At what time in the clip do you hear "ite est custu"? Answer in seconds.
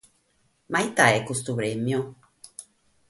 0.87-1.51